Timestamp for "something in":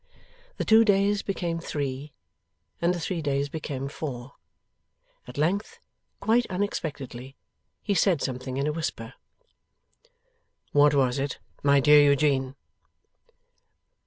8.19-8.65